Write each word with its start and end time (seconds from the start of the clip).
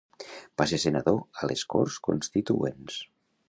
Va 0.61 0.65
ser 0.71 0.79
senador 0.83 1.21
a 1.43 1.51
les 1.51 1.63
Corts 1.75 2.01
Constituents. 2.11 3.01